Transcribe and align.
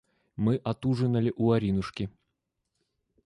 Мы 0.35 0.55
отужинали 0.55 1.31
у 1.37 1.51
Аринушки. 1.51 2.09